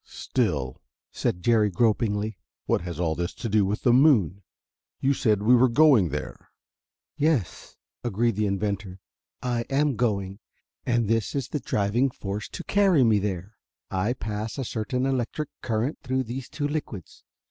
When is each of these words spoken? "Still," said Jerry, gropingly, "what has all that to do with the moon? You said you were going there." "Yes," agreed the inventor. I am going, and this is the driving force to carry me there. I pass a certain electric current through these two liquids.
"Still," 0.03 0.81
said 1.11 1.43
Jerry, 1.43 1.69
gropingly, 1.69 2.35
"what 2.65 2.81
has 2.81 2.99
all 2.99 3.13
that 3.13 3.29
to 3.37 3.47
do 3.47 3.63
with 3.67 3.83
the 3.83 3.93
moon? 3.93 4.41
You 4.99 5.13
said 5.13 5.41
you 5.41 5.45
were 5.55 5.69
going 5.69 6.09
there." 6.09 6.49
"Yes," 7.17 7.75
agreed 8.03 8.35
the 8.35 8.47
inventor. 8.47 8.99
I 9.43 9.61
am 9.69 9.95
going, 9.97 10.39
and 10.87 11.07
this 11.07 11.35
is 11.35 11.49
the 11.49 11.59
driving 11.59 12.09
force 12.09 12.49
to 12.49 12.63
carry 12.63 13.03
me 13.03 13.19
there. 13.19 13.57
I 13.91 14.13
pass 14.13 14.57
a 14.57 14.65
certain 14.65 15.05
electric 15.05 15.49
current 15.61 15.99
through 16.01 16.23
these 16.23 16.49
two 16.49 16.67
liquids. 16.67 17.23